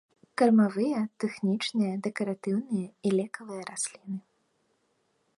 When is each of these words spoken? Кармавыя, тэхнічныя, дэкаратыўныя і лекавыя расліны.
Кармавыя, 0.41 1.01
тэхнічныя, 1.23 1.93
дэкаратыўныя 2.07 2.87
і 3.09 3.11
лекавыя 3.19 3.61
расліны. 3.71 4.17